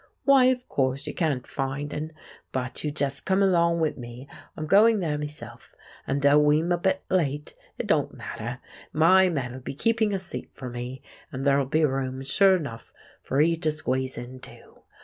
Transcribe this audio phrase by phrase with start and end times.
[0.23, 2.11] "Why, of course you can't find 'un.
[2.51, 4.27] But you jes' come 'long wi' me.
[4.57, 5.75] I'm going there meself,
[6.07, 8.57] an' though we'm a bit late, it don't matter;
[8.91, 12.91] my man'll be keeping a seat fur me, and ther'll be room, sure 'nough,
[13.21, 14.81] for 'ee to squeeze in too.